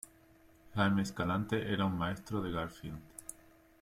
Jaime 0.73 1.03
Escalante 1.03 1.71
era 1.71 1.85
un 1.85 1.95
maestro 1.95 2.41
de 2.41 2.51
Garfield. 2.51 2.97